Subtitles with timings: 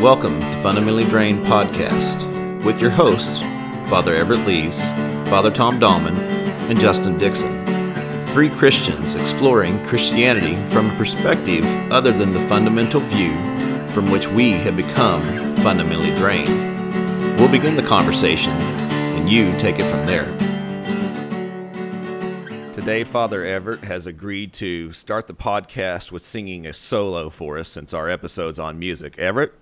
[0.00, 3.38] Welcome to Fundamentally Drained Podcast with your hosts,
[3.88, 4.82] Father Everett Lees,
[5.30, 6.16] Father Tom Dahlman,
[6.68, 7.64] and Justin Dixon.
[8.26, 13.32] Three Christians exploring Christianity from a perspective other than the fundamental view
[13.90, 15.22] from which we have become
[15.56, 17.38] fundamentally drained.
[17.38, 20.26] We'll begin the conversation, and you take it from there.
[22.72, 27.68] Today, Father Everett has agreed to start the podcast with singing a solo for us
[27.68, 29.18] since our episode's on music.
[29.18, 29.54] Everett?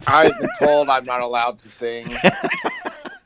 [0.08, 2.12] I've been told I'm not allowed to sing.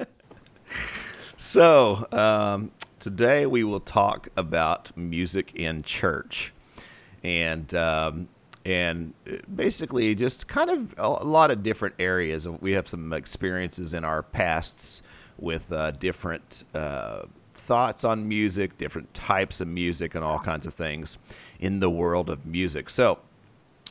[1.37, 6.53] so, um, today we will talk about music in church.
[7.23, 8.29] And um,
[8.67, 9.15] and
[9.55, 12.49] basically just kind of a lot of different areas.
[12.49, 15.03] We have some experiences in our pasts
[15.39, 20.75] with uh, different uh, thoughts on music, different types of music, and all kinds of
[20.75, 21.19] things
[21.61, 22.91] in the world of music.
[22.91, 23.21] So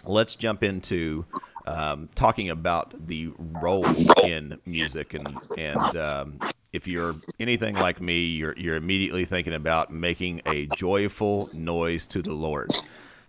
[0.08, 1.26] let's jump into
[1.66, 3.86] um, talking about the role
[4.24, 6.40] in music and and um,
[6.76, 12.22] if you're anything like me, you're you're immediately thinking about making a joyful noise to
[12.22, 12.70] the Lord.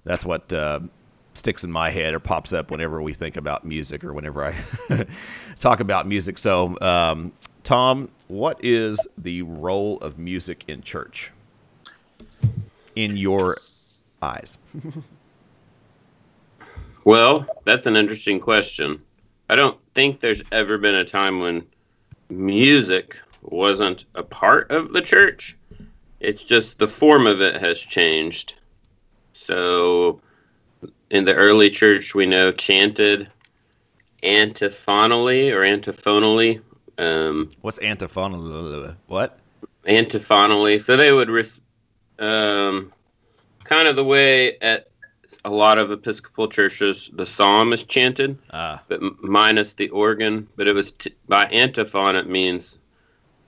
[0.05, 0.81] That's what uh,
[1.34, 4.55] sticks in my head or pops up whenever we think about music or whenever I
[5.61, 6.39] talk about music.
[6.39, 11.33] So, um, Tom, what is the role of music in church
[12.95, 13.56] in your
[14.20, 14.58] eyes?
[17.07, 19.03] well, that's an interesting question.
[19.49, 21.65] I don't think there's ever been a time when
[22.29, 25.57] music wasn't a part of the church.
[26.21, 28.59] It's just the form of it has changed.
[29.33, 30.21] So,
[31.11, 33.29] in the early church, we know chanted
[34.23, 36.61] antiphonally or antiphonally
[36.98, 38.95] um, What's antiphonal?
[39.07, 39.39] What?
[39.87, 40.79] Antiphonally.
[40.79, 41.61] So they would, res-
[42.19, 42.93] um,
[43.65, 44.89] kind of the way at
[45.45, 48.83] a lot of Episcopal churches, the psalm is chanted, ah.
[48.89, 50.49] but m- minus the organ.
[50.57, 52.17] But it was t- by antiphon.
[52.17, 52.79] It means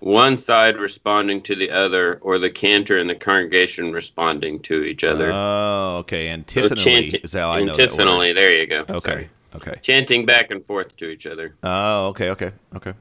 [0.01, 5.05] one side responding to the other, or the cantor and the congregation responding to each
[5.05, 5.31] other.
[5.33, 6.29] Oh, okay.
[6.29, 8.33] Antiphonally so is how I know Antiphonally.
[8.33, 8.85] There you go.
[8.89, 9.11] Okay.
[9.11, 9.31] Sorry.
[9.57, 9.75] Okay.
[9.83, 11.55] Chanting back and forth to each other.
[11.63, 12.31] Oh, okay.
[12.31, 12.53] Okay.
[12.77, 12.93] Okay.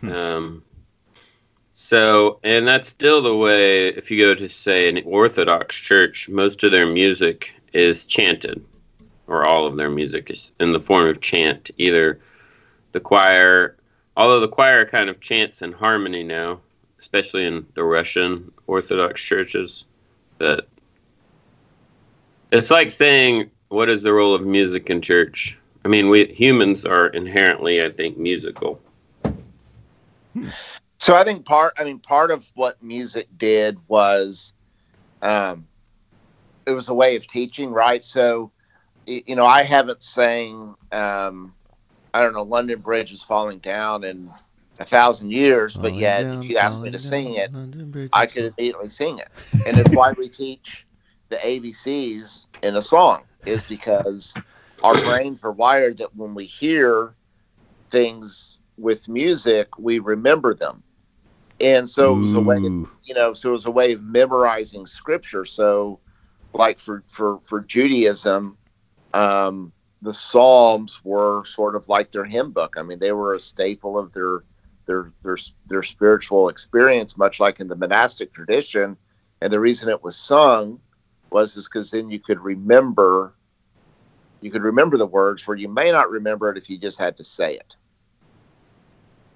[0.00, 0.12] Hmm.
[0.12, 0.62] Um,
[1.72, 6.62] so, and that's still the way, if you go to, say, an Orthodox church, most
[6.64, 8.64] of their music is chanted,
[9.26, 11.70] or all of their music is in the form of chant.
[11.78, 12.20] Either
[12.92, 13.76] the choir,
[14.16, 16.60] although the choir kind of chants in harmony now,
[16.98, 19.86] especially in the Russian Orthodox churches,
[20.38, 20.68] but
[22.50, 25.58] it's like saying, what is the role of music in church?
[25.86, 28.78] I mean, we humans are inherently, I think, musical.
[30.34, 30.48] Hmm.
[31.02, 34.54] So I think part, I mean, part of what music did was,
[35.20, 35.66] um,
[36.64, 38.04] it was a way of teaching, right?
[38.04, 38.52] So,
[39.04, 41.56] you know, I haven't sang, um,
[42.14, 44.30] I don't know, London Bridge is falling down in
[44.78, 47.50] a thousand years, but yet down, if you asked me to sing it,
[48.12, 49.28] I could immediately sing it.
[49.66, 50.86] And it's why we teach
[51.30, 54.32] the ABCs in a song is because
[54.84, 57.16] our brains are wired that when we hear
[57.90, 60.84] things with music, we remember them.
[61.62, 64.02] And so it was a way, of, you know, so it was a way of
[64.02, 65.44] memorizing scripture.
[65.44, 66.00] So,
[66.54, 68.58] like for for for Judaism,
[69.14, 69.72] um,
[70.02, 72.74] the Psalms were sort of like their hymn book.
[72.76, 74.42] I mean, they were a staple of their
[74.86, 75.36] their their
[75.68, 78.96] their spiritual experience, much like in the monastic tradition.
[79.40, 80.80] And the reason it was sung
[81.30, 83.34] was is because then you could remember
[84.40, 87.16] you could remember the words where you may not remember it if you just had
[87.16, 87.76] to say it.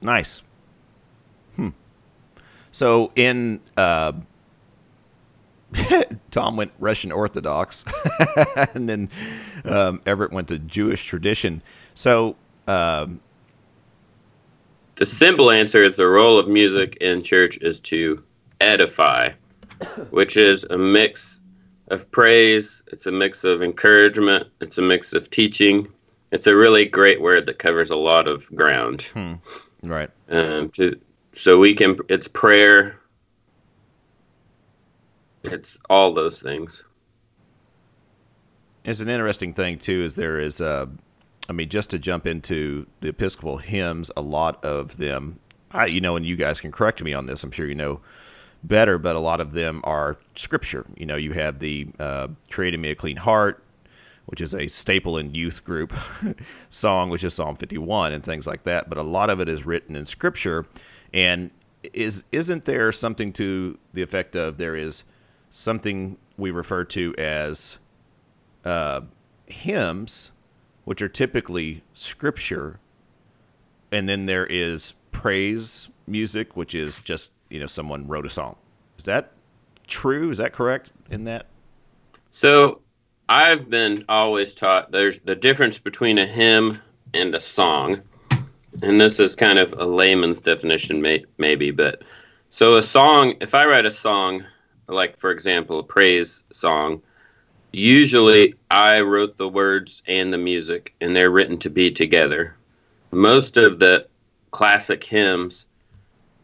[0.02, 0.42] Nice.
[2.76, 4.12] So in uh,
[6.30, 7.86] Tom went Russian Orthodox,
[8.74, 9.08] and then
[9.64, 11.62] um, Everett went to Jewish tradition.
[11.94, 12.36] So
[12.68, 13.22] um,
[14.96, 18.22] the simple answer is the role of music in church is to
[18.60, 19.30] edify,
[20.10, 21.40] which is a mix
[21.88, 22.82] of praise.
[22.88, 24.48] It's a mix of encouragement.
[24.60, 25.88] It's a mix of teaching.
[26.30, 29.04] It's a really great word that covers a lot of ground.
[29.14, 29.34] Hmm.
[29.82, 30.10] Right.
[30.28, 31.00] Um, to
[31.36, 32.98] so we can it's prayer.
[35.44, 36.82] It's all those things.
[38.84, 40.02] It's an interesting thing too.
[40.02, 40.86] Is there is uh,
[41.48, 45.38] I mean, just to jump into the Episcopal hymns, a lot of them,
[45.70, 47.44] I you know, and you guys can correct me on this.
[47.44, 48.00] I'm sure you know
[48.64, 50.86] better, but a lot of them are scripture.
[50.96, 53.62] You know, you have the uh, "Create in Me a Clean Heart,"
[54.24, 55.92] which is a staple in youth group
[56.70, 58.88] song, which is Psalm 51 and things like that.
[58.88, 60.64] But a lot of it is written in scripture.
[61.12, 61.50] And
[61.92, 65.04] is isn't there something to the effect of there is
[65.50, 67.78] something we refer to as
[68.64, 69.02] uh,
[69.46, 70.30] hymns
[70.86, 72.78] which are typically scripture,
[73.90, 78.56] and then there is praise music, which is just you know someone wrote a song.
[78.98, 79.32] Is that
[79.86, 80.30] true?
[80.30, 81.46] Is that correct in that?
[82.30, 82.80] So
[83.28, 86.80] I've been always taught there's the difference between a hymn
[87.14, 88.02] and a song.
[88.82, 92.02] And this is kind of a layman's definition, may, maybe, but
[92.50, 94.44] so a song, if I write a song,
[94.88, 97.02] like for example, a praise song,
[97.72, 102.54] usually I wrote the words and the music, and they're written to be together.
[103.10, 104.06] Most of the
[104.50, 105.66] classic hymns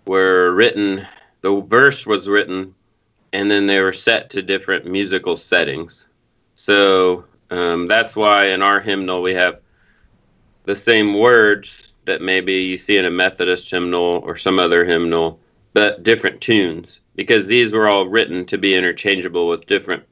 [0.07, 1.07] were written,
[1.43, 2.75] the verse was written,
[3.33, 6.07] and then they were set to different musical settings.
[6.55, 9.61] So um, that's why in our hymnal we have
[10.65, 15.39] the same words that maybe you see in a Methodist hymnal or some other hymnal,
[15.73, 20.05] but different tunes, because these were all written to be interchangeable with different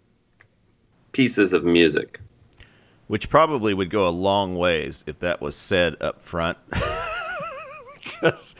[1.12, 2.20] pieces of music.
[3.08, 6.56] Which probably would go a long ways if that was said up front.
[8.02, 8.54] because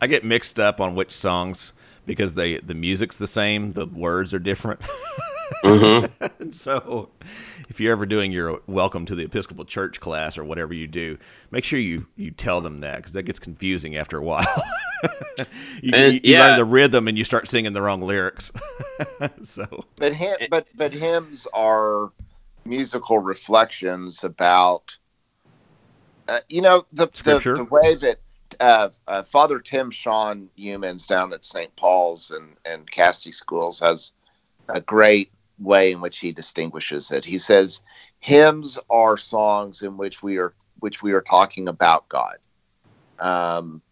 [0.00, 1.72] I get mixed up on which songs
[2.04, 4.80] because they the music's the same, the words are different.
[5.62, 6.24] Mm-hmm.
[6.40, 7.10] and so,
[7.68, 11.18] if you're ever doing your welcome to the Episcopal Church class or whatever you do,
[11.50, 14.62] make sure you you tell them that because that gets confusing after a while.
[15.82, 16.46] you, and, you, you yeah.
[16.46, 18.50] learn the rhythm and you start singing the wrong lyrics.
[19.42, 22.10] so, but him, but but hymns are
[22.64, 24.96] musical reflections about,
[26.28, 28.18] uh, you know, the, the, the way that
[28.60, 31.74] uh, uh, Father Tim Sean Humans down at St.
[31.76, 34.12] Paul's and and Casti Schools has
[34.68, 35.30] a great
[35.62, 37.24] way in which he distinguishes it.
[37.24, 37.82] He says
[38.20, 42.36] hymns are songs in which we are which we are talking about God.
[43.18, 43.82] Um,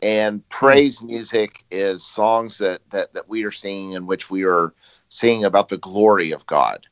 [0.00, 4.72] and praise music is songs that, that that we are singing in which we are
[5.08, 6.86] singing about the glory of God.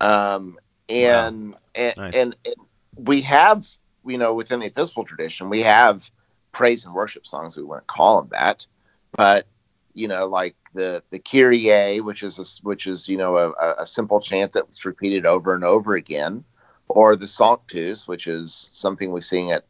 [0.00, 0.58] Um,
[0.88, 1.58] and, wow.
[1.74, 2.14] and, nice.
[2.14, 2.54] and and
[2.96, 3.66] we have
[4.06, 6.10] you know within the Episcopal tradition we have
[6.52, 7.56] praise and worship songs.
[7.56, 8.66] We wouldn't call them that,
[9.12, 9.46] but
[9.94, 13.86] you know like the the Kyrie, which is a, which is you know a, a
[13.86, 16.44] simple chant that was repeated over and over again,
[16.88, 19.64] or the Sanctus, which is something we sing at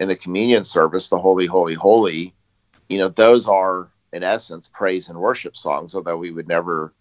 [0.00, 2.34] in the communion service, the Holy, Holy, Holy.
[2.88, 6.92] You know, those are in essence praise and worship songs, although we would never,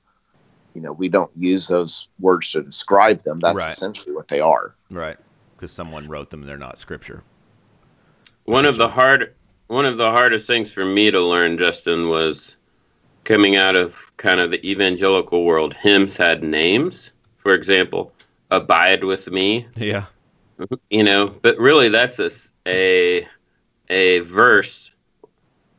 [0.74, 3.39] you know, we don't use those words to describe them.
[3.39, 3.69] That's right.
[3.69, 4.75] essentially what they are.
[4.89, 5.17] Right,
[5.56, 7.24] because someone wrote them; they're not scripture.
[8.45, 9.35] One of the hard,
[9.67, 12.56] one of the hardest things for me to learn, Justin, was
[13.23, 17.12] coming out of kind of the evangelical world, hymns had names.
[17.38, 18.13] For example,
[18.51, 20.06] "Abide with Me." Yeah.
[20.89, 22.29] You know, but really, that's a
[22.68, 23.27] a
[23.89, 24.91] a verse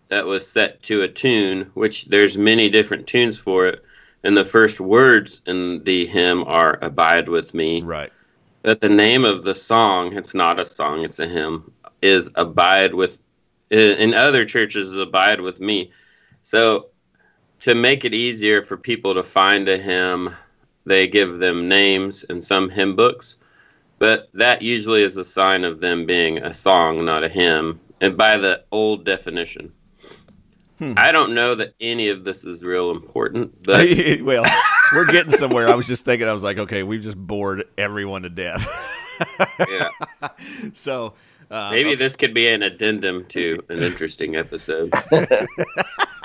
[0.09, 3.85] that was set to a tune, which there's many different tunes for it.
[4.25, 8.13] And the first words in the hymn are "Abide with me." Right.
[8.63, 11.73] But the name of the song, it's not a song, it's a hymn,
[12.03, 13.19] is "Abide with."
[13.71, 15.91] In other churches, "Abide with me."
[16.43, 16.89] So
[17.63, 20.35] to make it easier for people to find a hymn,
[20.85, 23.39] they give them names in some hymn books,
[24.01, 28.17] but that usually is a sign of them being a song, not a hymn, and
[28.17, 29.73] by the old definition.
[30.79, 30.95] Hmm.
[30.97, 33.87] I don't know that any of this is real important, but
[34.23, 34.45] well,
[34.93, 35.69] we're getting somewhere.
[35.69, 38.67] I was just thinking, I was like, okay, we've just bored everyone to death.
[39.71, 39.91] yeah.
[40.73, 41.15] So
[41.51, 41.97] uh, maybe okay.
[41.97, 44.93] this could be an addendum to an interesting episode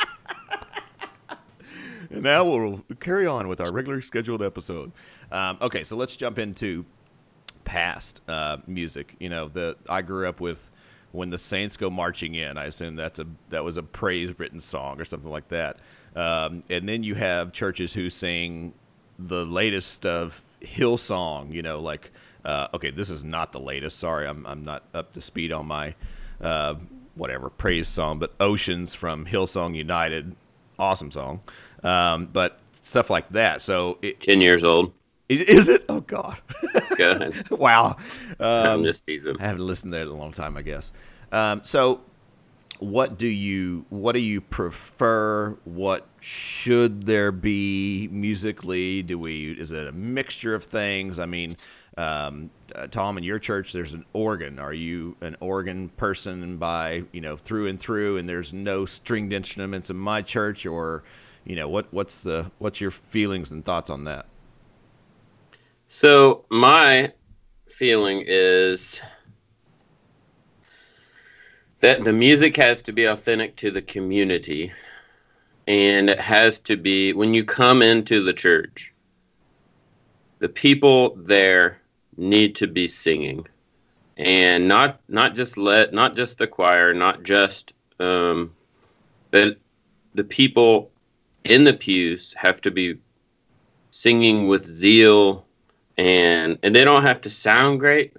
[2.09, 4.91] and now we'll carry on with our regular scheduled episode.
[5.31, 6.85] Um, okay, so let's jump into
[7.63, 9.15] past uh, music.
[9.19, 10.69] You know, the I grew up with
[11.11, 12.57] when the Saints go marching in.
[12.57, 15.79] I assume that's a that was a praise written song or something like that.
[16.15, 18.73] Um, and then you have churches who sing
[19.19, 21.53] the latest of Hillsong.
[21.53, 22.11] You know, like
[22.45, 23.99] uh, okay, this is not the latest.
[23.99, 25.93] Sorry, I'm I'm not up to speed on my
[26.41, 26.75] uh,
[27.15, 30.35] whatever praise song, but Oceans from Hillsong United,
[30.79, 31.41] awesome song
[31.83, 33.61] um, but stuff like that.
[33.61, 34.93] So it, ten years old.
[35.29, 35.83] Is it?
[35.89, 36.37] Oh God.
[36.95, 37.49] Go ahead.
[37.51, 37.97] wow.
[38.39, 39.35] Um, I'm just teasing.
[39.39, 40.93] I haven't listened there in a long time, I guess.
[41.33, 41.99] Um, so,
[42.79, 45.57] what do you what do you prefer?
[45.65, 49.01] What should there be musically?
[49.01, 51.19] Do we is it a mixture of things?
[51.19, 51.57] I mean,
[51.97, 54.59] um, uh, Tom, in your church, there's an organ.
[54.59, 58.17] Are you an organ person by you know through and through?
[58.17, 61.03] And there's no stringed instruments in my church, or
[61.47, 64.25] you know what what's the what's your feelings and thoughts on that
[65.87, 67.11] so my
[67.67, 69.01] feeling is
[71.79, 74.71] that the music has to be authentic to the community
[75.67, 78.93] and it has to be when you come into the church
[80.39, 81.79] the people there
[82.17, 83.47] need to be singing.
[84.17, 88.53] And not not just let not just the choir, not just um,
[89.31, 89.57] but
[90.15, 90.91] the people
[91.43, 92.97] in the pews have to be
[93.91, 95.45] singing with zeal
[95.97, 98.13] and and they don't have to sound great.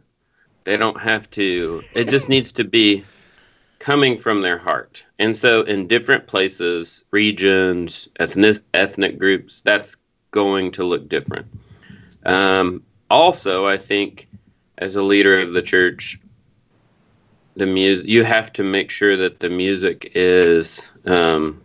[0.65, 3.05] They don't have to it just needs to be
[3.79, 5.05] coming from their heart.
[5.19, 9.97] And so in different places regions ethnic ethnic groups that's
[10.31, 11.47] going to look different.
[12.25, 14.29] Um, also i think
[14.79, 16.19] as a leader of the church
[17.57, 21.61] the music you have to make sure that the music is um,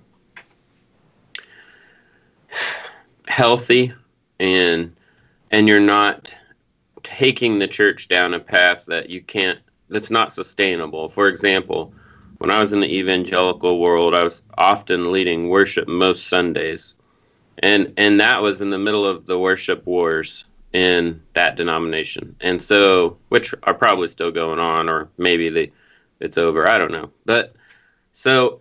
[3.28, 3.94] healthy
[4.40, 4.96] and
[5.52, 6.36] and you're not
[7.04, 9.60] taking the church down a path that you can't
[9.90, 11.10] that's not sustainable.
[11.10, 11.94] For example
[12.40, 16.96] when i was in the evangelical world i was often leading worship most sundays.
[17.60, 22.62] And and that was in the middle of the worship wars in that denomination and
[22.62, 25.72] so which are probably still going on or maybe they
[26.20, 27.54] it's over i don't know but
[28.12, 28.60] so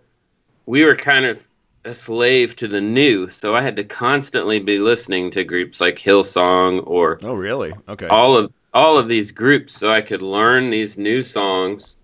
[0.65, 1.45] we were kind of
[1.85, 5.97] a slave to the new, so I had to constantly be listening to groups like
[5.97, 7.73] Hillsong or Oh, really?
[7.89, 8.07] Okay.
[8.07, 11.97] all of all of these groups so I could learn these new songs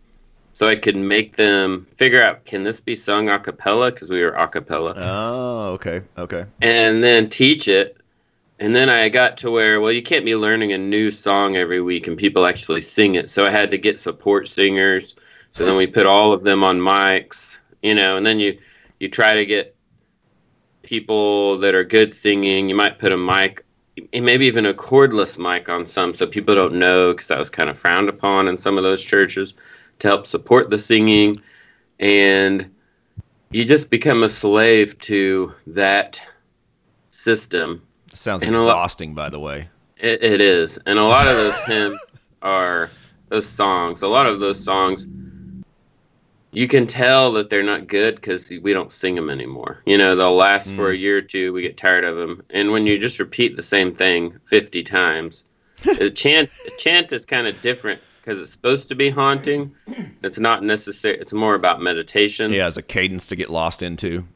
[0.51, 4.22] so I could make them figure out can this be sung a cappella because we
[4.22, 6.01] were a cappella Oh, okay.
[6.18, 6.46] Okay.
[6.62, 7.99] and then teach it
[8.60, 11.82] and then I got to where well you can't be learning a new song every
[11.82, 13.30] week and people actually sing it.
[13.30, 15.16] So I had to get support singers.
[15.51, 18.58] So then we put all of them on mics you know and then you
[19.00, 19.75] you try to get
[20.84, 22.70] people that are good singing.
[22.70, 23.66] You might put a mic
[24.13, 27.70] maybe even a cordless mic on some so people don't know because that was kind
[27.70, 29.54] of frowned upon in some of those churches
[30.00, 31.42] to help support the singing.
[32.00, 32.74] And
[33.51, 36.22] you just become a slave to that
[37.10, 37.82] system
[38.20, 39.70] Sounds And a exhausting, by the way.
[39.98, 40.78] it, it is.
[40.86, 42.00] And a lot of those hymns
[42.42, 42.92] are
[43.30, 45.08] those songs a lot of those songs
[46.52, 49.82] you can tell that they're not good because we don't sing them anymore.
[49.86, 51.00] You know they'll last for a mm.
[51.00, 53.96] year or two we get tired of them and when you just repeat the same
[53.96, 55.46] thing 50 times
[55.84, 59.74] the chant the chant is kind of different because it's supposed to be haunting.
[60.24, 62.52] It's not necessary it's more about meditation.
[62.52, 64.28] Yeah, as a cadence to get lost into.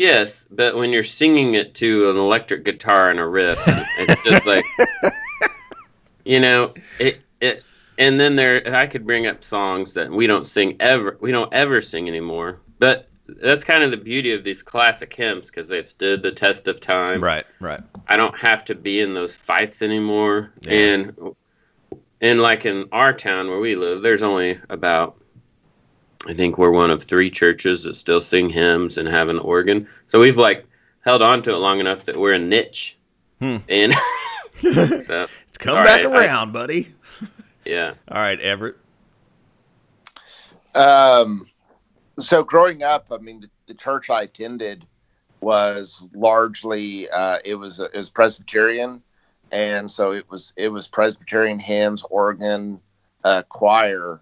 [0.00, 3.62] Yes, but when you're singing it to an electric guitar and a riff,
[3.98, 4.64] it's just like,
[6.24, 7.62] you know, it it.
[7.98, 11.18] And then there, I could bring up songs that we don't sing ever.
[11.20, 12.60] We don't ever sing anymore.
[12.78, 16.66] But that's kind of the beauty of these classic hymns because they've stood the test
[16.66, 17.22] of time.
[17.22, 17.82] Right, right.
[18.08, 20.50] I don't have to be in those fights anymore.
[20.62, 20.72] Yeah.
[20.72, 21.34] And
[22.22, 25.19] and like in our town where we live, there's only about
[26.26, 29.88] I think we're one of three churches that still sing hymns and have an organ.
[30.06, 30.66] So we've like
[31.00, 32.98] held on to it long enough that we're a niche.
[33.40, 33.56] Hmm.
[33.68, 33.94] And
[34.54, 36.92] so It's come All back right, I- around, buddy.
[37.64, 37.94] yeah.
[38.08, 38.76] All right, Everett.
[40.74, 41.46] Um,
[42.18, 44.86] so growing up, I mean, the, the church I attended
[45.40, 49.02] was largely uh, it was it was Presbyterian,
[49.52, 52.78] and so it was it was Presbyterian hymns, organ,
[53.24, 54.20] uh, choir.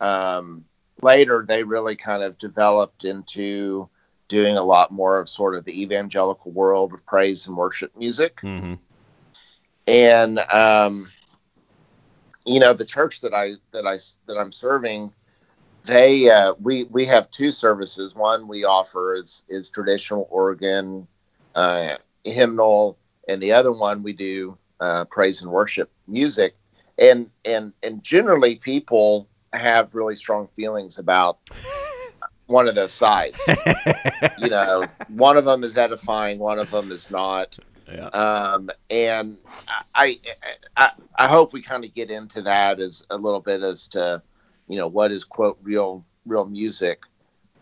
[0.00, 0.64] Um,
[1.02, 3.88] later, they really kind of developed into
[4.28, 8.40] doing a lot more of sort of the evangelical world of praise and worship music
[8.42, 8.74] Mm-hmm.
[9.86, 11.08] and um,
[12.46, 15.12] you know the church that I that I that I'm serving,
[15.84, 18.14] they uh, we we have two services.
[18.14, 21.08] One we offer is is traditional organ,
[21.54, 26.56] uh, hymnal, and the other one we do uh, praise and worship music.
[26.98, 31.38] And and and generally people have really strong feelings about
[32.46, 33.48] one of those sides.
[34.38, 37.58] you know, one of them is edifying, one of them is not
[37.90, 38.06] Yeah.
[38.08, 39.36] um, and
[39.94, 40.18] I,
[40.76, 44.22] I I hope we kind of get into that as a little bit as to
[44.68, 47.00] you know what is quote real real music.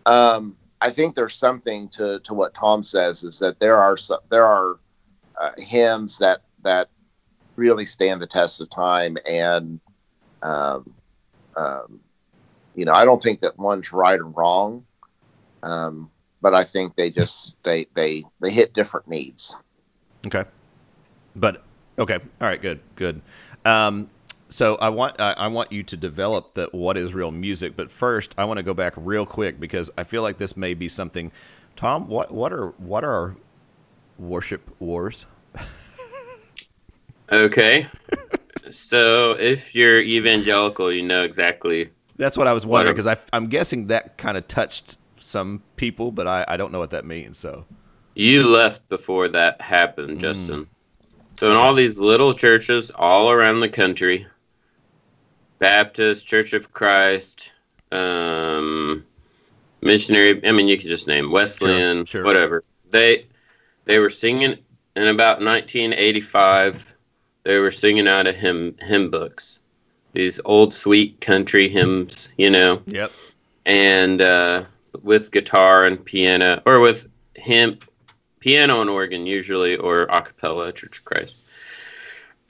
[0.07, 4.21] Um, I think there's something to to what Tom says is that there are some,
[4.31, 4.79] there are
[5.41, 6.89] uh, hymns that that
[7.57, 9.81] really stand the test of time and
[10.43, 10.93] um,
[11.59, 12.01] um,
[12.75, 14.85] you know I don't think that one's right or wrong.
[15.63, 16.11] Um,
[16.41, 19.57] but I think they just they they they hit different needs.
[20.27, 20.45] Okay.
[21.35, 21.65] But
[21.99, 22.19] okay.
[22.41, 22.61] All right.
[22.61, 22.81] Good.
[22.95, 23.21] Good.
[23.65, 24.09] Um,
[24.49, 27.91] so I want I, I want you to develop the what is real music, but
[27.91, 30.89] first I want to go back real quick because I feel like this may be
[30.89, 31.33] something.
[31.77, 33.37] Tom, what what are what are
[34.19, 35.27] worship wars?
[37.31, 37.87] Okay.
[38.71, 41.91] so if you're evangelical, you know exactly.
[42.17, 46.27] That's what I was wondering because I'm guessing that kind of touched some people, but
[46.27, 47.39] I, I don't know what that means.
[47.39, 47.65] So
[48.15, 50.69] You left before that happened, Justin.
[51.35, 54.27] So in all these little churches all around the country,
[55.61, 57.53] Baptist, Church of Christ,
[57.93, 59.05] um,
[59.81, 60.45] missionary.
[60.47, 62.25] I mean, you could just name Wesleyan, Sure, sure.
[62.25, 62.65] whatever.
[62.91, 63.27] They
[63.85, 64.59] they were singing
[64.97, 66.95] in about 1985.
[67.45, 69.61] They were singing out of hymn hymn books,
[70.13, 73.11] these old sweet country hymns, you know, Yep.
[73.67, 74.65] and uh,
[75.03, 77.79] with guitar and piano, or with him,
[78.41, 81.37] piano and organ usually, or a cappella, Church of Christ.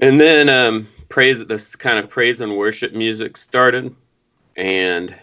[0.00, 3.95] And then um, praise, this kind of praise and worship music started,
[4.57, 5.14] and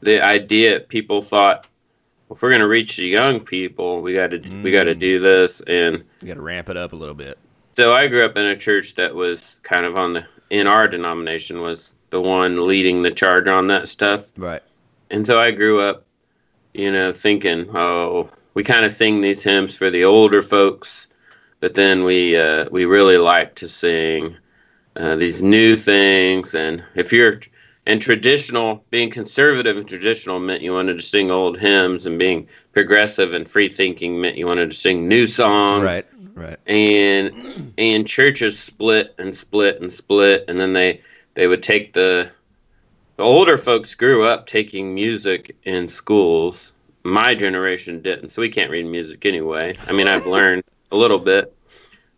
[0.00, 1.66] the idea people thought,
[2.28, 4.94] well, if we're going to reach the young people, we got to we got to
[4.94, 4.98] Mm.
[4.98, 5.60] do this.
[5.62, 7.38] And You got to ramp it up a little bit.
[7.74, 10.86] So I grew up in a church that was kind of on the in our
[10.86, 14.30] denomination was the one leading the charge on that stuff.
[14.36, 14.62] Right.
[15.10, 16.04] And so I grew up,
[16.72, 21.08] you know, thinking, oh, we kind of sing these hymns for the older folks,
[21.60, 24.36] but then we uh, we really like to sing
[24.96, 26.54] uh, these new things.
[26.54, 27.40] And if you're
[27.86, 32.48] and traditional, being conservative and traditional meant you wanted to sing old hymns, and being
[32.72, 36.04] progressive and free thinking meant you wanted to sing new songs Right.
[36.34, 36.58] Right.
[36.66, 41.00] and and churches split and split and split and then they
[41.34, 42.30] they would take the
[43.16, 46.72] the older folks grew up taking music in schools.
[47.04, 49.72] My generation didn't so we can't read music anyway.
[49.88, 51.54] I mean i've learned a little bit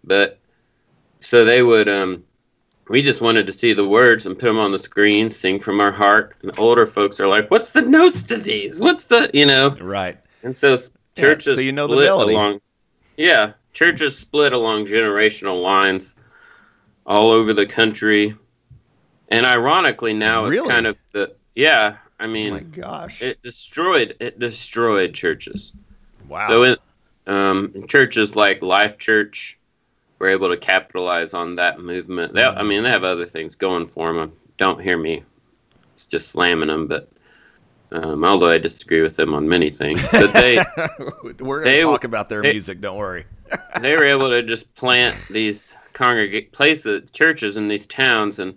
[0.05, 0.39] but
[1.21, 2.23] so they would um
[2.89, 5.81] we just wanted to see the words and put them on the screen sing from
[5.81, 6.37] our heart.
[6.41, 8.81] And the older folks are like what's the notes to these?
[8.81, 9.77] What's the you know?
[9.81, 10.17] Right.
[10.43, 12.33] and so s- Yeah, churches so you know the melody.
[12.35, 12.61] along
[13.17, 16.15] Yeah, churches split along generational lines
[17.07, 18.35] all over the country.
[19.29, 23.21] And ironically now it's kind of the yeah, I Oh mean my gosh.
[23.21, 25.73] it destroyed it destroyed churches.
[26.29, 26.47] wow.
[26.49, 26.79] So it
[27.27, 29.59] um churches like Life Church
[30.19, 32.33] were able to capitalize on that movement.
[32.33, 34.33] They, I mean, they have other things going for them.
[34.57, 35.23] Don't hear me.
[35.95, 37.11] It's just slamming them, but
[37.93, 40.57] um, although I disagree with them on many things, but they
[41.39, 42.81] We're going to talk about their they- music.
[42.81, 43.27] Don't worry.
[43.81, 48.57] They were able to just plant these congregate places, churches in these towns, and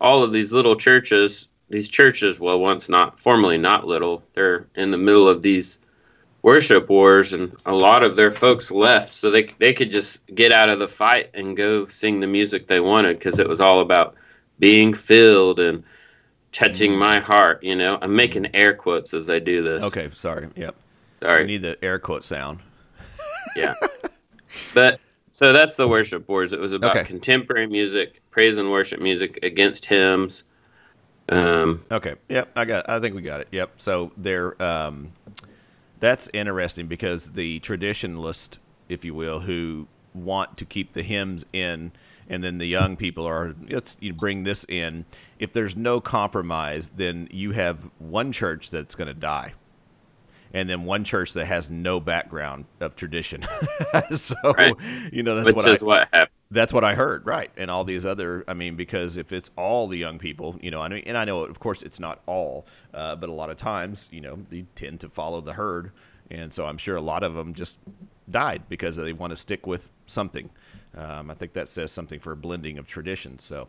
[0.00, 1.48] all of these little churches.
[1.70, 5.78] These churches, well, once not formerly not little, they're in the middle of these
[6.42, 10.52] worship wars, and a lot of their folks left, so they they could just get
[10.52, 13.80] out of the fight and go sing the music they wanted because it was all
[13.80, 14.14] about
[14.58, 15.82] being filled and
[16.52, 17.62] touching my heart.
[17.62, 19.82] You know, I'm making air quotes as I do this.
[19.84, 20.10] Okay.
[20.10, 20.48] Sorry.
[20.56, 20.74] Yep.
[21.22, 21.42] sorry.
[21.42, 22.60] We need the air quote sound.
[23.56, 23.74] Yeah.
[24.74, 26.52] But so that's the worship wars.
[26.52, 27.04] It was about Okay.
[27.06, 30.44] contemporary music, praise and worship music against hymns.
[31.28, 32.16] Um, Okay.
[32.28, 32.50] Yep.
[32.56, 32.88] I got.
[32.88, 33.48] I think we got it.
[33.50, 33.74] Yep.
[33.78, 34.60] So they're.
[34.62, 35.12] Um,
[36.00, 41.92] that's interesting because the traditionalist, if you will, who want to keep the hymns in,
[42.28, 45.04] and then the young people are let's you bring this in.
[45.38, 49.54] If there's no compromise, then you have one church that's going to die.
[50.52, 53.42] And then one church that has no background of tradition,
[54.10, 54.76] so Right.
[55.12, 56.30] you know that's which what is I, what happened.
[56.50, 57.50] that's what I heard, right?
[57.56, 60.82] And all these other, I mean, because if it's all the young people, you know,
[60.82, 63.56] I mean, and I know, of course, it's not all, uh, but a lot of
[63.56, 65.92] times, you know, they tend to follow the herd,
[66.30, 67.78] and so I'm sure a lot of them just
[68.30, 70.50] died because they want to stick with something.
[70.96, 73.42] Um, I think that says something for a blending of traditions.
[73.44, 73.68] So,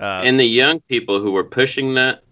[0.00, 2.22] uh, and the young people who were pushing that,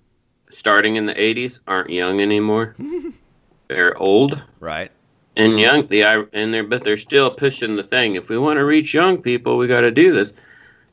[0.51, 2.75] starting in the '80s, aren't young anymore.
[3.69, 4.91] they're old right,
[5.37, 5.87] and young.
[5.87, 8.15] The I- and they're but they're still pushing the thing.
[8.15, 10.33] If we want to reach young people, we got to do this.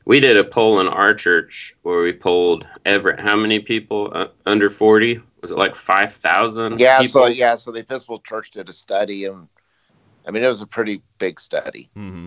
[0.04, 3.20] We did a poll in our church where we polled Everett.
[3.20, 5.20] How many people uh, under 40?
[5.42, 6.80] Was it like 5,000?
[6.80, 7.22] Yeah, people?
[7.22, 9.48] so yeah, so the Episcopal Church did a study, and
[10.26, 11.90] I mean it was a pretty big study.
[11.94, 12.26] hmm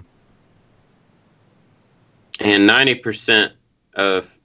[2.39, 3.53] and 90%
[3.95, 4.37] of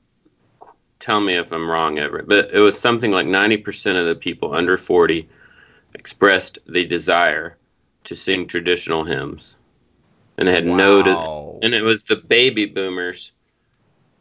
[1.01, 4.55] tell me if i'm wrong everett but it was something like 90% of the people
[4.55, 5.29] under 40
[5.95, 7.57] expressed the desire
[8.05, 9.57] to sing traditional hymns.
[10.39, 13.33] And had no de- and it was the baby boomers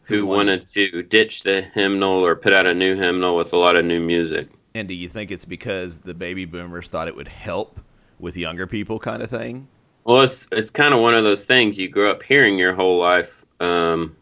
[0.04, 3.54] who, Who wanted- wanted to ditch the hymnal or put out a new hymnal with
[3.54, 4.50] a lot of new music.
[4.76, 7.80] And do you think it's because the baby boomers thought it would help
[8.20, 9.68] with younger people, kind of thing?
[10.06, 12.98] well it's, it's kind of one of those things you grow up hearing your whole
[12.98, 14.16] life um,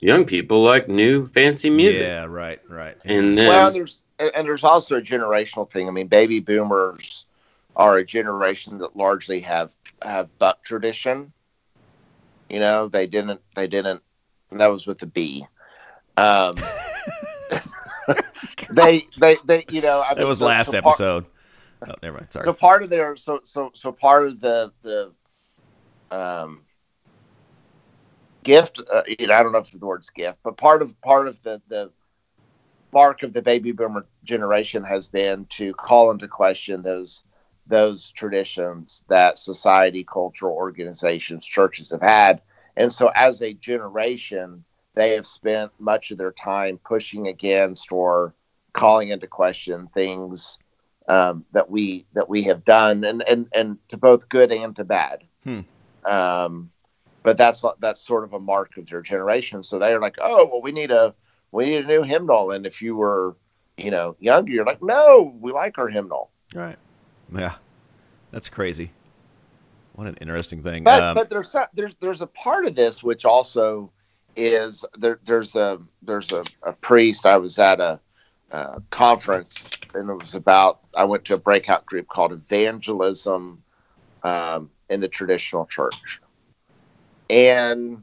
[0.00, 2.02] young people like new fancy music.
[2.02, 2.96] Yeah, right, right.
[3.04, 5.88] and then well, there's and and there's also a generational thing.
[5.88, 7.26] I mean, baby boomers
[7.76, 11.32] are a generation that largely have have buck tradition.
[12.48, 14.02] You know, they didn't they didn't
[14.50, 15.46] and that was with the B.
[16.16, 16.56] Um,
[18.70, 21.26] they they they you know I that mean, was so- last so part- episode.
[21.88, 22.32] oh, never mind.
[22.32, 22.44] Sorry.
[22.44, 25.12] So part of their so so so part of the the
[26.10, 26.62] um
[28.42, 31.28] gift uh, you know I don't know if the word's gift but part of part
[31.28, 31.90] of the the
[32.92, 37.24] mark of the baby boomer generation has been to call into question those
[37.66, 42.42] those traditions that society, cultural organizations, churches have had.
[42.76, 48.34] And so as a generation, they have spent much of their time pushing against or
[48.72, 50.58] calling into question things
[51.08, 54.84] um, that we that we have done and and and to both good and to
[54.84, 55.24] bad.
[55.44, 55.60] Hmm.
[56.04, 56.70] Um,
[57.22, 59.62] but that's that's sort of a mark of their generation.
[59.62, 61.14] So they're like, oh well, we need a
[61.52, 62.50] we need a new hymnal.
[62.50, 63.36] And if you were,
[63.76, 66.30] you know, younger, you're like, no, we like our hymnal.
[66.54, 66.76] Right.
[67.32, 67.54] Yeah.
[68.32, 68.90] That's crazy.
[69.94, 70.84] What an interesting thing.
[70.84, 73.92] But Um, but there's a, there's there's a part of this which also
[74.36, 75.20] is there.
[75.24, 77.26] There's a there's a, a priest.
[77.26, 78.00] I was at a,
[78.50, 80.80] uh conference and it was about.
[80.94, 83.62] I went to a breakout group called Evangelism
[84.22, 86.20] um, in the Traditional Church,
[87.28, 88.02] and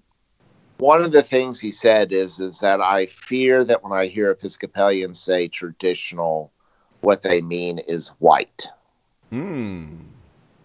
[0.80, 4.32] one of the things he said is is that I fear that when I hear
[4.32, 6.52] Episcopalians say traditional,
[7.02, 8.68] what they mean is white
[9.30, 9.86] hmm.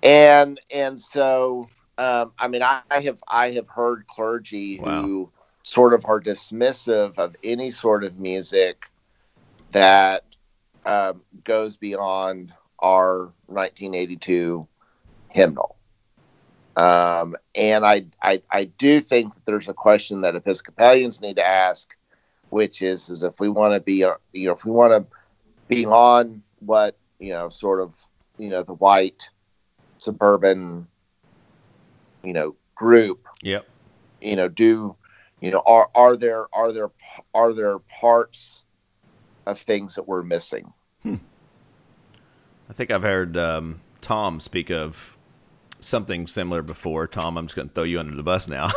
[0.03, 5.03] and and so um, I mean I, I have I have heard clergy Wow.
[5.03, 5.31] who
[5.63, 8.91] sort of are dismissive of any sort of music
[9.73, 10.25] that
[10.87, 14.67] um, goes beyond our 1982
[15.31, 15.77] hymnal.
[16.77, 21.47] Um, and I, I I do think that there's a question that Episcopalians need to
[21.47, 21.95] ask,
[22.51, 25.07] which is is if we want to be uh, you know if we want to
[25.69, 28.05] be on what you know sort of
[28.39, 29.23] you know the white
[29.99, 30.87] suburban
[32.23, 33.67] you know group Yep.
[34.21, 34.97] you know do
[35.41, 36.91] you know are are there are there
[37.33, 38.65] are there parts
[39.47, 40.73] of things that we're missing
[42.67, 45.14] I think I've heard um, Tom speak of
[45.85, 47.07] something similar before.
[47.07, 48.71] Tom, I'm just going to throw you under the bus now.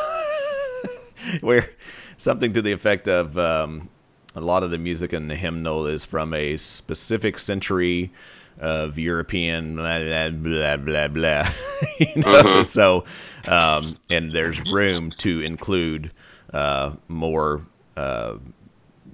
[1.42, 1.70] Where
[2.18, 3.90] something to the effect of um,
[4.36, 8.12] a lot of the music in the hymnal is from a specific century
[8.60, 11.50] of European blah blah blah blah blah.
[12.00, 12.44] you know?
[12.44, 12.66] Mhm.
[12.66, 13.04] So,
[13.48, 16.12] um, and there's room to include
[16.54, 17.66] uh, more
[17.96, 18.36] uh,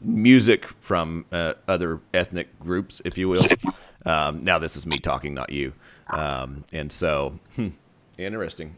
[0.02, 3.46] music from uh, other ethnic groups, if you will.
[4.06, 5.72] Um, now, this is me talking, not you.
[6.10, 7.70] Um, and so, hmm,
[8.18, 8.76] interesting.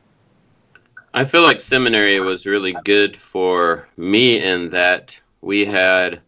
[1.14, 6.22] I feel like seminary was really good for me in that we had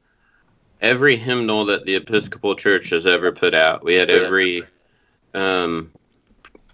[0.82, 3.84] every hymnal that the Episcopal Church has ever put out.
[3.84, 4.64] We had every,
[5.34, 5.92] um,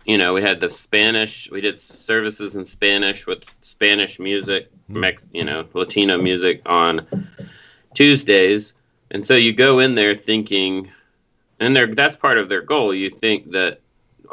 [0.05, 1.49] you know, we had the Spanish.
[1.49, 7.27] We did services in Spanish with Spanish music, Mex, you know, Latino music on
[7.95, 8.73] Tuesdays,
[9.11, 10.91] and so you go in there thinking,
[11.59, 12.93] and that's part of their goal.
[12.93, 13.79] You think that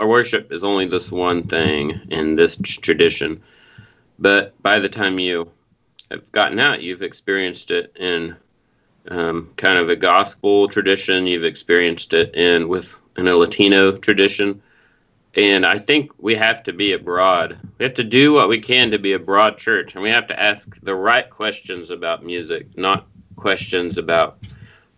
[0.00, 3.42] our worship is only this one thing in this tr- tradition.
[4.18, 5.50] But by the time you
[6.10, 8.34] have gotten out, you've experienced it in
[9.08, 11.26] um, kind of a gospel tradition.
[11.26, 14.62] You've experienced it in with in a Latino tradition,
[15.34, 17.58] and I think we have to be a broad.
[17.78, 20.26] We have to do what we can to be a broad church, and we have
[20.28, 24.38] to ask the right questions about music, not questions about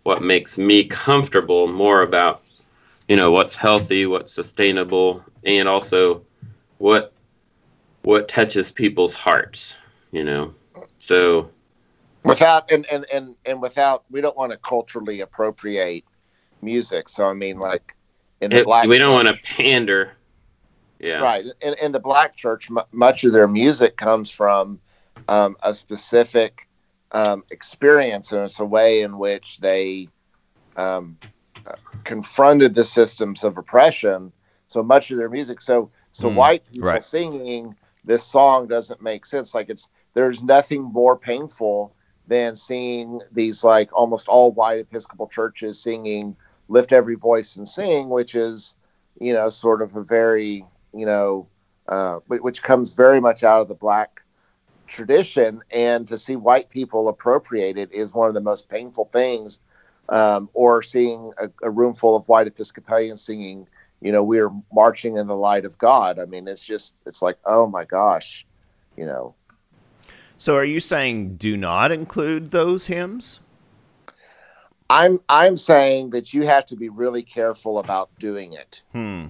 [0.03, 1.67] what makes me comfortable.
[1.67, 2.43] More about
[3.07, 6.23] you know what's healthy, what's sustainable, and also
[6.77, 7.13] what
[8.03, 9.75] what touches people's hearts.
[10.11, 10.53] You know,
[10.97, 11.49] so
[12.23, 16.05] without and and and, and without we don't want to culturally appropriate
[16.61, 17.95] music so i mean like
[18.41, 20.13] in the it, black we don't want to pander.
[20.99, 21.19] Yeah.
[21.19, 24.79] right in, in the black church mu much of their music comes from
[25.27, 26.67] um, a specific
[27.11, 30.07] um, experience and it's a way in which they
[30.77, 31.17] um,
[32.03, 34.31] confronted the systems of oppression
[34.67, 35.61] so much of their music.
[35.61, 37.01] So so Hmm, white people right.
[37.01, 39.53] singing this song doesn't make sense.
[39.53, 41.93] Like it's there's nothing more painful
[42.27, 46.35] than seeing these like almost all white episcopal churches singing
[46.69, 48.75] lift every voice and sing which is
[49.19, 51.47] you know sort of a very you know
[51.87, 54.21] uh, which comes very much out of the black
[54.87, 55.61] tradition.
[55.71, 59.59] And to see white people appropriate it is one of the most painful things
[60.09, 63.67] um, or seeing a, a room full of white episcopalians singing
[64.01, 67.37] you know we're marching in the light of god i mean it's just it's like
[67.45, 68.45] oh my gosh
[68.97, 69.33] you know
[70.37, 73.39] So, are you saying do not include those hymns?
[74.89, 79.27] i'm i'm saying that you have to be really careful about doing it Hmm.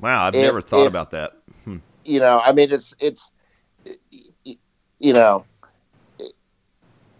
[0.00, 1.32] Wow, I've If- never thought if- about that.
[1.64, 1.78] Hmm.
[2.04, 3.32] you know i mean it's it's
[5.00, 5.44] you know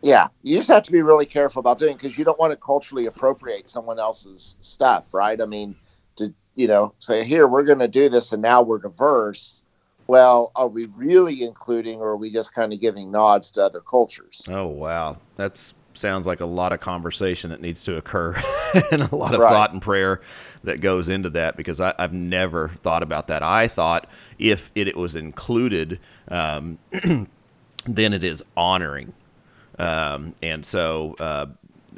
[0.05, 2.57] yeah you just have to be really careful about doing because you don't want to
[2.57, 5.75] culturally appropriate someone else's stuff right i mean
[6.17, 9.62] to you know say here we're going to do this and now we're diverse
[10.07, 13.81] well are we really including or are we just kind of giving nods to other
[13.81, 18.35] cultures Oh wow, that's sounds like a lot of conversation that needs to occur
[18.93, 19.51] and a lot of Right.
[19.51, 20.21] thought and prayer
[20.64, 23.43] that goes into that because I, I've never thought about that.
[23.43, 26.79] I thought if it, it was included, um,
[27.87, 29.12] then it is honoring.
[29.78, 31.46] Um, and so, uh,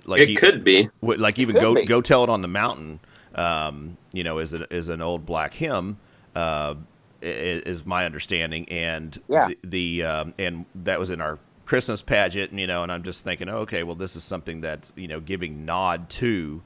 [0.06, 0.88] like it you- could be.
[1.02, 1.84] Like even go be.
[1.84, 3.00] go tell it on the mountain
[3.34, 5.98] um, you know is a, is an old black hymn
[6.34, 6.74] uh,
[7.20, 9.48] is my understanding and Yeah.
[9.48, 13.24] the, the um, and that was in our Christmas pageant you know and I'm just
[13.24, 16.62] thinking okay well this is something that you know giving nod to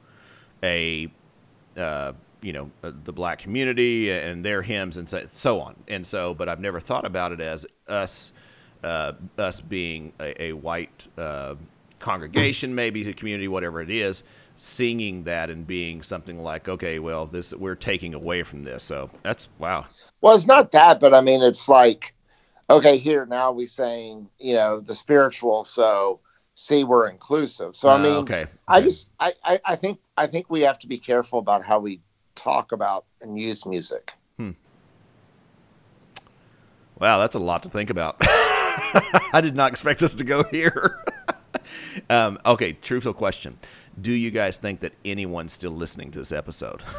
[0.62, 1.10] a
[1.76, 6.06] uh, you know uh, the black community and their hymns and so, so on and
[6.06, 8.32] so but I've never thought about it as us
[8.84, 11.54] uh, us being a, a white uh,
[11.98, 14.22] congregation maybe a community whatever it is
[14.56, 19.10] singing that and being something like okay well this we're taking away from this so
[19.22, 19.86] that's wow
[20.20, 22.14] Well, it's not that, but I mean, it's like,
[22.70, 25.64] okay, here now we saying, you know, the spiritual.
[25.64, 26.20] So
[26.54, 27.76] see, we're inclusive.
[27.76, 30.78] So I Uh, mean, okay I just, I, I, I think, I think we have
[30.80, 32.02] to be careful about how we
[32.36, 34.12] talk about and use music.
[36.98, 38.20] Wow, that's a lot to think about.
[39.32, 41.04] I did not expect us to go here.
[42.10, 43.58] um, okay, truthful question.
[44.00, 46.82] Do you guys think that anyone's still listening to this episode?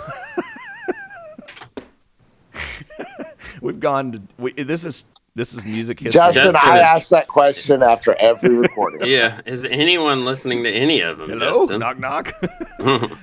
[3.61, 6.19] We've gone to we, this is this is music history.
[6.19, 6.71] Justin, Justin.
[6.71, 9.07] I ask that question after every recording.
[9.09, 9.41] Yeah.
[9.45, 11.29] Is anyone listening to any of them?
[11.29, 11.79] Hello, Justin?
[11.79, 12.33] knock knock.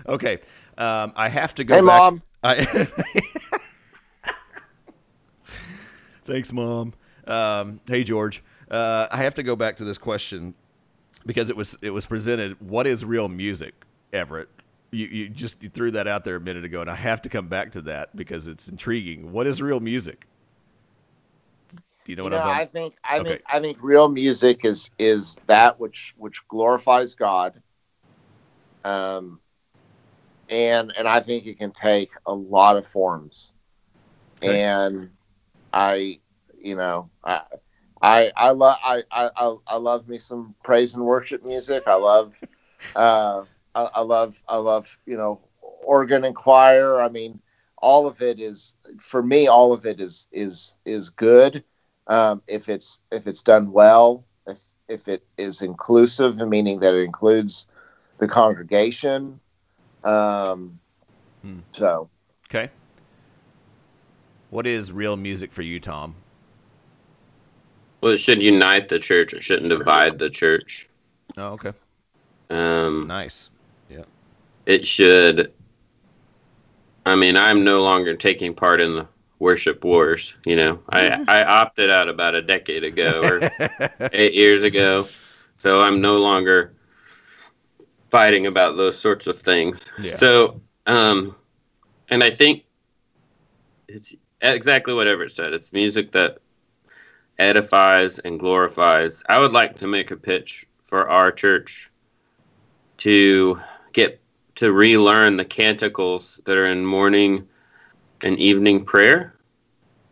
[0.08, 0.38] okay,
[0.78, 1.74] um, I have to go.
[1.74, 2.22] hey, back- mom.
[2.42, 2.64] I
[6.24, 6.92] Thanks, mom.
[7.28, 8.42] Um, hey, George.
[8.70, 10.54] Uh, I have to go back to this question
[11.26, 12.60] because it was it was presented.
[12.60, 13.74] What is real music,
[14.12, 14.48] Everett?
[14.90, 17.28] You you just you threw that out there a minute ago, and I have to
[17.28, 19.32] come back to that because it's intriguing.
[19.32, 20.26] What is real music?
[22.04, 22.50] Do you know You what know?
[22.50, 23.30] I think, I Okay.
[23.30, 27.62] think, I think real music is is that which which glorifies God.
[28.84, 29.40] Um,
[30.48, 33.54] and and I think it can take a lot of forms.
[34.42, 34.62] Okay.
[34.62, 35.10] And
[35.72, 36.20] I,
[36.62, 37.40] you know, I,
[38.02, 41.84] I, I love, I, I, I- love me some praise and worship music.
[41.86, 42.34] I love,
[42.96, 43.44] uh,
[43.74, 45.40] I, I love, I love, you know,
[45.82, 47.00] organ and choir.
[47.00, 47.40] I mean,
[47.78, 49.46] all of it is for me.
[49.46, 51.62] All of it is is is good
[52.08, 54.24] um, if it's if it's done well.
[54.46, 57.68] If if it is inclusive, meaning that it includes
[58.18, 59.40] the congregation.
[60.04, 60.80] Um,
[61.42, 61.60] Hmm.
[61.70, 62.10] So
[62.50, 62.70] okay.
[64.50, 66.14] What is real music for you, Tom?
[68.00, 69.32] Well, it should unite the church.
[69.34, 70.88] It shouldn't divide the church.
[71.36, 71.72] Oh, okay.
[72.50, 73.50] Um, Nice.
[73.90, 74.04] Yeah.
[74.66, 75.52] It should.
[77.04, 79.08] I mean, I'm no longer taking part in the
[79.38, 80.34] worship wars.
[80.44, 83.50] You know, I I opted out about a decade ago or
[84.12, 85.08] eight years ago,
[85.56, 86.74] so I'm no longer
[88.10, 89.84] fighting about those sorts of things.
[89.98, 90.16] Yeah.
[90.16, 91.34] So, um,
[92.08, 92.64] and I think
[93.88, 95.52] it's exactly what Everett said.
[95.52, 96.38] It's music that
[97.38, 99.22] edifies and glorifies.
[99.28, 101.90] I would like to make a pitch for our church
[102.98, 103.60] to
[103.92, 104.20] get
[104.56, 107.46] to relearn the canticles that are in morning
[108.22, 109.34] and evening prayer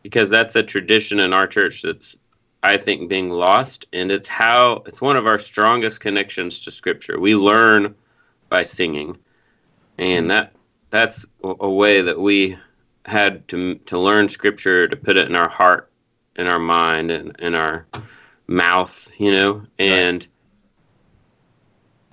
[0.02, 2.14] because that's a tradition in our church that's
[2.62, 7.18] I think being lost and it's how it's one of our strongest connections to scripture.
[7.18, 7.94] We learn
[8.48, 9.18] by singing.
[9.98, 10.28] And mm-hmm.
[10.28, 10.52] that
[10.90, 12.56] that's a, a way that we
[13.04, 15.90] had to to learn scripture to put it in our heart,
[16.37, 17.87] in our mind and in our
[18.46, 19.62] mouth, you know.
[19.79, 20.27] And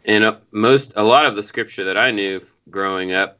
[0.05, 3.39] and uh, most a lot of the scripture that I knew growing up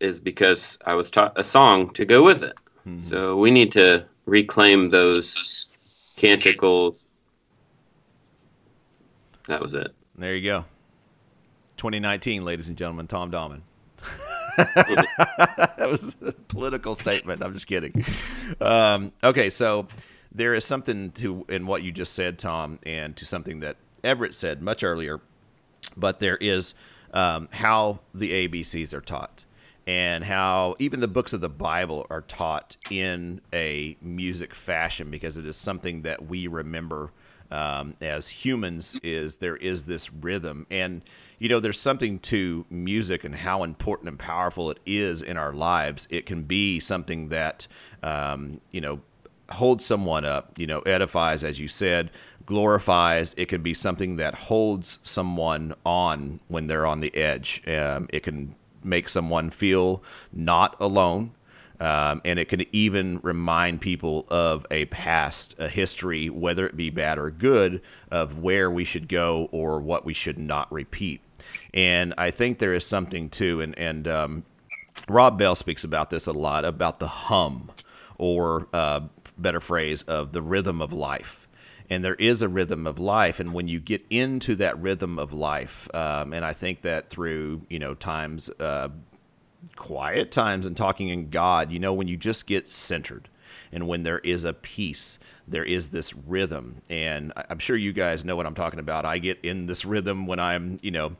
[0.00, 2.56] is because I was taught a song to go with it.
[2.86, 3.00] Mhm.
[3.00, 7.06] So we need to reclaim those canticles.
[9.46, 9.94] That was it.
[10.16, 10.64] There you go.
[11.76, 13.62] 2019, ladies and gentlemen, Tom Dahman.
[14.56, 17.42] that was a political statement.
[17.42, 18.04] I'm just kidding.
[18.60, 19.86] Um, okay, so
[20.32, 24.34] there is something to in what you just said, Tom, and to something that Everett
[24.34, 25.20] said much earlier.
[25.96, 26.74] But there is
[27.12, 29.44] um, how the ABCs are taught,
[29.86, 35.36] and how even the books of the Bible are taught in a music fashion because
[35.36, 37.10] it is something that we remember
[37.50, 41.02] um, as humans is there is this rhythm and
[41.40, 45.52] you know there's something to music and how important and powerful it is in our
[45.52, 47.66] lives it can be something that
[48.04, 49.00] um, you know
[49.52, 52.10] holds someone up you know edifies as you said
[52.46, 58.08] glorifies it can be something that holds someone on when they're on the edge um,
[58.12, 61.32] it can make someone feel not alone
[61.80, 66.90] Um, and it can even remind people of a past, a history, whether it be
[66.90, 71.22] bad or good, of where we should go or what we should not repeat.
[71.74, 74.44] And I think there is something too, and and um,
[75.08, 77.70] Rob Bell speaks about this a lot about the hum,
[78.18, 79.00] or uh,
[79.40, 81.48] better phrase of the rhythm of life.
[81.88, 85.32] And there is a rhythm of life, and when you get into that rhythm of
[85.32, 88.90] life, um, and I think that through you know times uh,
[89.76, 93.28] quiet times and talking in God, you know, when you just get centered
[93.72, 96.82] and when there is a peace, there is this rhythm.
[96.88, 99.04] And I'm sure you guys know what I'm talking about.
[99.04, 101.16] I get in this rhythm when I'm, you know,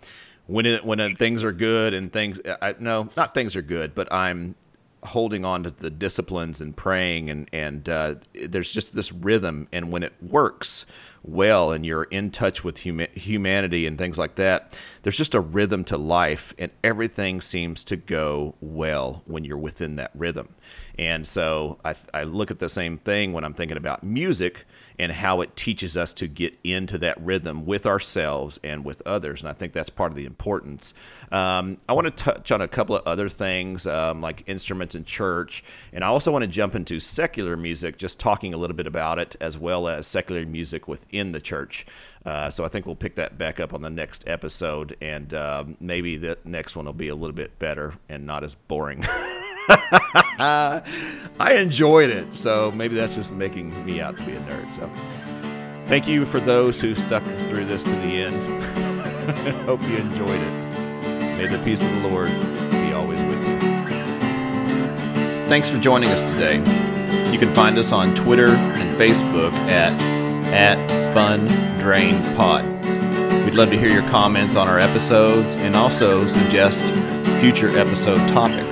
[0.47, 4.13] when it, when things are good and things, I, no, not things are good, but
[4.13, 4.57] I'm
[5.03, 9.69] holding on to the disciplines and praying and and uh, there's just this rhythm.
[9.73, 10.87] And when it works
[11.23, 15.41] well and you're in touch with huma- humanity and things like that there's just a
[15.41, 20.49] rhythm to life and everything seems to go well when you're within that rhythm.
[20.99, 24.65] And so I, I look at the same thing when i'm thinking about music
[25.01, 29.41] and how it teaches us to get into that rhythm with ourselves and with others.
[29.41, 30.93] And I think that's part of the importance.
[31.33, 35.07] Um, I want to touch on a couple of other things um, like instruments in
[35.07, 35.65] church.
[35.95, 39.19] And I also want to jump into secular music, just talking a little bit about
[39.19, 41.87] it, as well as secular music within the church.
[42.27, 45.79] Uh, so I think we'll pick that back up on the next episode, and um,
[45.81, 49.03] maybe the next one will be a little bit better and not as boring.
[51.41, 54.71] I enjoyed it, so maybe that's just making me out to be a nerd.
[54.71, 54.91] So,
[55.87, 58.43] thank you for those who stuck through this to the end.
[59.67, 60.71] Hope you enjoyed it.
[61.37, 62.29] May the peace of the Lord
[62.71, 63.61] be always with you.
[65.49, 66.59] Thanks for joining us today.
[67.33, 69.93] You can find us on Twitter and Facebook at
[70.53, 71.47] at Fun
[71.79, 72.65] Drain Pod.
[73.45, 76.85] We'd love to hear your comments on our episodes and also suggest
[77.41, 78.70] future episode topics.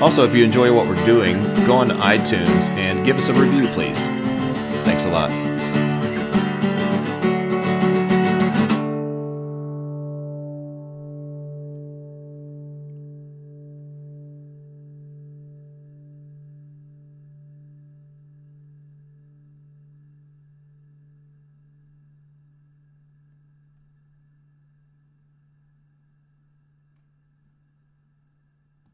[0.00, 3.34] Also, if you enjoy what we're doing, go on to iTunes and give us a
[3.34, 3.98] review, please.
[4.84, 5.47] Thanks a lot.